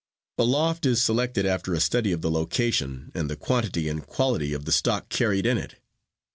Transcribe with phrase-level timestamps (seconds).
[0.39, 4.51] "A loft is selected after a study of the location and the quantity and quality
[4.51, 5.75] of the stock carried in it.